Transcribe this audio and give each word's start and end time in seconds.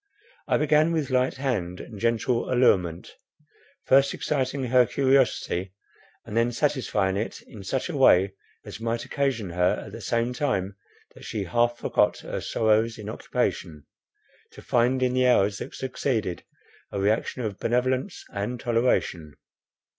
I 0.47 0.57
began 0.57 0.91
with 0.93 1.11
light 1.11 1.35
hand 1.35 1.79
and 1.79 1.99
gentle 1.99 2.51
allurement; 2.51 3.17
first 3.85 4.15
exciting 4.15 4.63
her 4.63 4.87
curiosity, 4.87 5.75
and 6.25 6.35
then 6.35 6.51
satisfying 6.51 7.17
it 7.17 7.43
in 7.43 7.61
such 7.63 7.87
a 7.87 7.95
way 7.95 8.33
as 8.65 8.79
might 8.79 9.05
occasion 9.05 9.51
her, 9.51 9.79
at 9.85 9.91
the 9.91 10.01
same 10.01 10.33
time 10.33 10.75
that 11.13 11.23
she 11.23 11.43
half 11.43 11.77
forgot 11.77 12.17
her 12.21 12.41
sorrows 12.41 12.97
in 12.97 13.09
occupation, 13.09 13.85
to 14.53 14.63
find 14.63 15.03
in 15.03 15.13
the 15.13 15.27
hours 15.27 15.59
that 15.59 15.75
succeeded 15.75 16.45
a 16.91 16.99
reaction 16.99 17.43
of 17.43 17.59
benevolence 17.59 18.25
and 18.33 18.59
toleration. 18.59 19.35